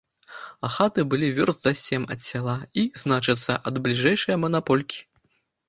[0.67, 4.99] А хаты былі вёрст за сем ад сяла і, значыцца, ад бліжэйшае манаполькі.